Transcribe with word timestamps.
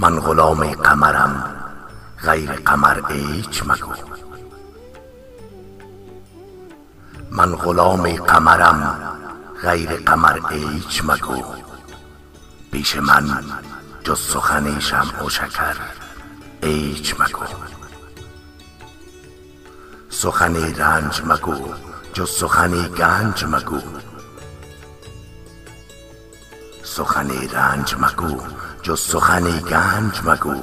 من 0.00 0.20
غلام 0.20 0.72
قمرم 0.72 1.54
غیر 2.22 2.52
قمر 2.52 3.00
ایچ 3.08 3.62
مگو. 3.66 3.92
من 7.30 7.56
غلام 7.56 8.12
قمرم 8.16 8.80
غیر 9.62 9.96
قمر 9.96 10.40
ایچ 10.50 11.02
مگو. 11.04 11.42
پیش 12.72 12.96
من 12.96 13.44
جز 14.04 14.20
سخن 14.20 14.80
شمع 14.80 15.24
و 15.24 15.28
شکر 15.28 15.76
ایچ 16.62 17.14
مگو. 17.20 17.46
سخنی 20.10 20.72
رنج 20.72 21.22
مگو 21.24 21.74
جز 22.12 22.30
سخنی 22.30 22.88
گنج 22.88 23.44
مگو. 23.44 23.80
سخنی 26.84 27.48
رنج 27.48 27.94
مگو 27.98 28.40
جز 28.88 29.00
سخنی 29.00 29.60
گنج 29.60 30.20
مگو 30.24 30.54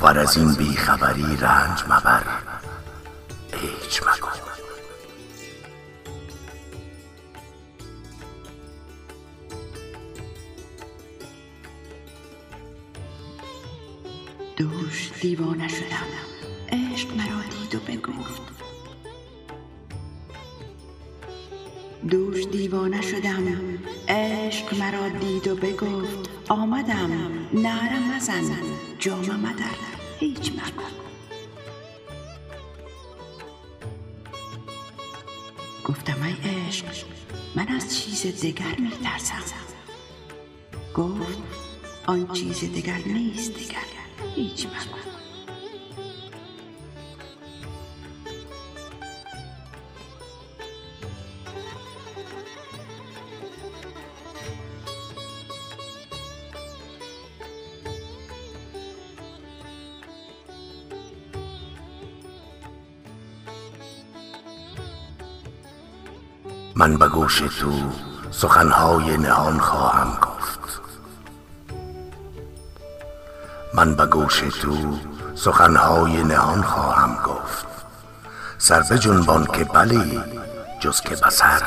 ور 0.00 0.18
از 0.18 0.36
این 0.36 0.54
بی 0.54 0.76
خبری 0.76 1.36
رنج 1.36 1.84
مبر 1.84 2.22
ایچ 3.52 4.02
مگو. 4.02 4.28
دوش 14.56 15.10
دیوانه 15.20 15.68
شدم. 15.68 16.06
عشق 16.72 17.08
مرا 17.16 17.42
دید 17.50 17.74
و 17.74 17.78
بگفت. 17.78 18.42
دوش 22.10 22.44
دیوانه 22.52 23.02
شدم. 23.02 23.44
عشق 24.08 24.78
مرا 24.78 25.08
دید 25.08 25.48
و 25.48 25.56
بگفت. 25.56 26.39
آمدم. 26.50 27.10
نعره 27.52 27.98
مزن. 27.98 28.42
جامه 28.98 29.36
مدر. 29.36 29.64
هیچ 30.18 30.52
مگو 30.52 30.82
گفتم 35.84 36.22
ای 36.22 36.50
عشق 36.68 36.86
من 37.56 37.68
از 37.68 37.98
چیز 37.98 38.26
دگر 38.44 38.76
می 38.78 38.90
گفت 40.94 41.38
آن 42.06 42.32
چیز 42.32 42.60
دگر 42.60 42.98
نیست. 43.06 43.54
دگر 43.54 43.76
هیچ 44.34 44.66
مگو 44.66 45.19
من 66.74 66.96
به 66.96 67.08
گوش 67.08 67.38
تو 67.38 67.72
سخنهای 68.30 69.16
نهان 69.16 69.58
خواهم 69.58 70.18
گفت. 70.22 70.80
من 73.74 73.94
به 73.94 74.06
گوش 74.06 74.38
تو 74.40 74.98
سخنهای 75.34 76.22
نهان 76.22 76.62
خواهم 76.62 77.22
گفت. 77.22 77.66
سر 78.58 78.80
بجنبان 78.90 79.46
که 79.46 79.64
بلی 79.64 80.20
جز 80.80 81.00
که 81.00 81.16
به 81.16 81.30
سر 81.30 81.62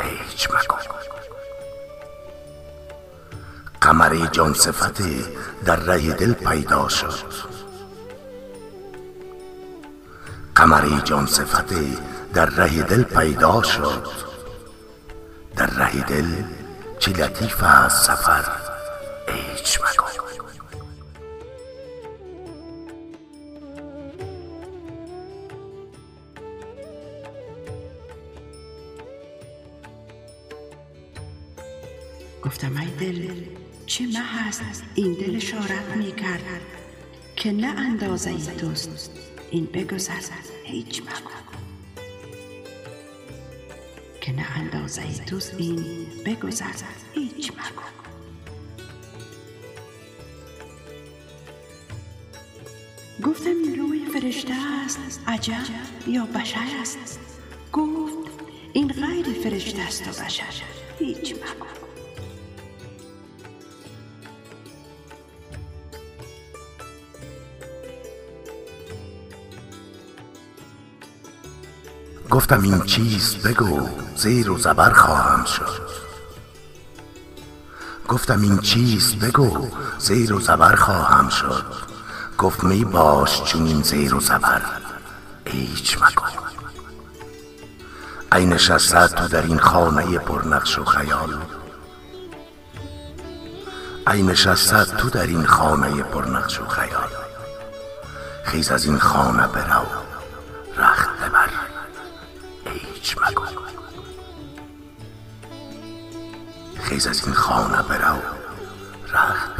ایچ 0.00 0.48
مگو. 0.50 0.76
قمری 3.80 4.28
جان 4.32 4.54
صفتی 4.54 5.24
در 5.64 5.76
ره 5.76 6.12
دل 6.12 6.32
پیدا 6.32 6.88
شد. 6.88 7.32
قمری 10.54 11.00
جان 11.04 11.26
صفتی 11.26 11.98
در 12.34 12.46
ره 12.46 12.82
دل 12.82 13.02
پیدا 13.02 13.62
شد. 13.62 14.26
در 15.56 15.66
ره 15.66 16.00
دل 16.00 16.26
چه 16.98 17.10
لطیف 17.10 17.62
است 17.62 18.06
سفر 18.06 18.44
ایچ 19.28 19.78
مگو 19.80 20.26
گفتم 32.42 32.76
ای 32.76 32.86
دل 32.86 33.34
چه 33.86 34.04
مه 34.04 34.52
است 34.70 34.82
این 34.94 35.12
دل 35.12 35.36
اشارت 35.36 35.96
می 35.96 36.12
کرد 36.12 36.60
که 37.36 37.52
نه 37.52 37.66
اندازه 37.66 38.30
ای 38.30 38.38
توست. 38.38 39.10
این 39.50 39.64
بگذر 39.64 40.20
هیچ 40.64 41.02
مگو 41.02 41.45
که 44.26 44.32
نه 44.32 44.56
اندازه 44.56 45.02
ای 45.02 45.14
توست 45.14 45.54
این 45.58 46.06
بگذر 46.24 46.72
هیچ 47.14 47.52
مگو. 47.52 47.82
گفتم 53.30 53.50
این 53.50 53.78
روی 53.78 54.06
فرشته 54.06 54.54
است 54.84 55.20
عجب 55.26 55.54
یا 56.06 56.26
بشر 56.26 56.68
است؟ 56.80 57.20
گفت 57.72 58.30
این 58.72 58.88
غیر 58.88 59.26
فرشته 59.42 59.82
است 59.82 60.08
و 60.08 60.24
بشر. 60.24 60.62
هیچ 60.98 61.34
مگو. 61.34 61.85
گفتم 72.30 72.62
این 72.62 72.80
چیست 72.80 73.42
بگو 73.42 73.88
زیر 74.16 74.50
و 74.50 74.58
زبر 74.58 74.90
خواهم 74.90 75.44
شد. 75.44 75.82
گفتم 78.08 78.40
این 78.40 78.58
چیست 78.58 79.16
بگو 79.16 79.68
زیر 79.98 80.32
و 80.32 80.40
زبر 80.40 80.76
خواهم 80.76 81.28
شد. 81.28 81.64
گفت 82.38 82.64
می 82.64 82.84
باش 82.84 83.44
چنین 83.44 83.82
زیر 83.82 84.14
و 84.14 84.20
زبر 84.20 84.62
ایچ 85.44 85.98
مگو 85.98 86.22
ای 88.32 88.46
نشسته 88.46 89.08
تو 89.08 89.28
در 89.28 89.42
این 89.42 89.58
خانه 89.58 90.18
پرنقش 90.18 90.78
و 90.78 90.84
خیال. 90.84 91.36
ای 94.06 94.22
نشسته 94.22 94.84
تو 94.84 95.10
در 95.10 95.26
این 95.26 95.46
خانه 95.46 96.02
پرنقش 96.02 96.60
و 96.60 96.66
خیال. 96.66 97.08
خیز 98.44 98.70
از 98.70 98.84
این 98.84 98.98
خانه 98.98 99.46
برو 99.46 99.86
رخت. 100.76 101.15
ایچ 103.06 103.18
مگو. 103.18 103.42
خیز 106.82 107.06
از 107.06 107.24
این 107.24 107.34
خانه 107.34 107.82
برو. 107.82 108.16
رخت 109.12 109.55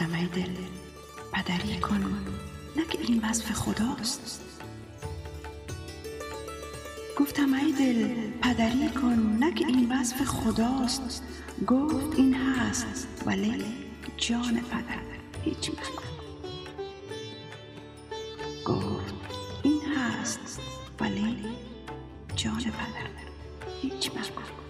گفتم 0.00 0.14
ای 0.14 0.26
دل 0.26 0.54
پدری 1.32 1.80
کن 1.80 2.26
نه 2.76 2.84
که 2.90 2.98
این 3.00 3.24
وصف 3.24 3.52
خداست. 3.52 4.40
گفتم 7.16 7.54
ای 7.54 7.72
دل 7.72 8.14
پدری 8.42 8.88
کن 8.88 9.36
نه 9.40 9.54
که 9.54 9.66
این 9.66 9.92
وصف 9.92 10.24
خداست. 10.24 11.22
گفت 11.66 12.18
این 12.18 12.34
هست 12.34 13.08
ولی 13.26 13.64
جان 14.16 14.60
پدر 14.60 15.02
هیچ 15.44 15.70
مگو 15.70 16.02
گفت 18.64 19.14
این 19.62 19.80
هست 19.96 20.60
ولی 21.00 21.36
جان 22.36 22.60
پدر 22.60 23.10
هیچ 23.82 24.10
مگو 24.10 24.69